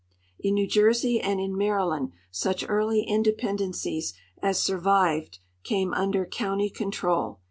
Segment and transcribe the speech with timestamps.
[0.39, 7.39] In New Jersey and in ^Maryland such early independencies as survived came under county control.